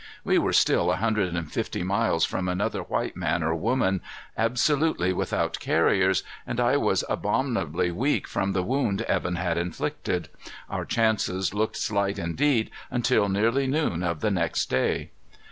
[0.23, 4.01] We were still a hundred and fifty miles from another white man or woman,
[4.35, 10.29] absolutely without carriers, and I was abominably weak from the wound Evan had inflicted.
[10.71, 15.11] Our chances looked slight indeed until nearly noon of the next day.